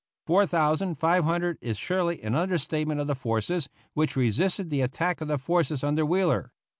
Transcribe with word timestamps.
Four 0.25 0.47
thousand 0.47 0.95
five 0.95 1.25
hundred 1.25 1.59
is 1.61 1.77
surely 1.77 2.23
an 2.23 2.33
understatement 2.33 2.99
of 2.99 3.05
the 3.05 3.13
forces 3.13 3.69
which 3.93 4.15
resisted 4.15 4.71
the 4.71 4.81
attack 4.81 5.21
of 5.21 5.27
the 5.27 5.37
forces 5.37 5.83
under 5.83 6.07
Wheeler. 6.07 6.51